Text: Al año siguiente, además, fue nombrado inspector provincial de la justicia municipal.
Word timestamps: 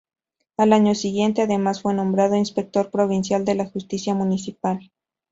Al 0.57 0.73
año 0.73 0.95
siguiente, 0.95 1.43
además, 1.43 1.83
fue 1.83 1.93
nombrado 1.93 2.35
inspector 2.35 2.89
provincial 2.89 3.45
de 3.45 3.53
la 3.53 3.67
justicia 3.67 4.15
municipal. 4.15 4.89